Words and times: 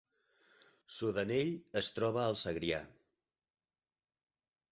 Sudanell 0.99 1.51
es 1.81 1.91
troba 1.99 2.23
al 2.29 2.39
Segrià 2.45 2.79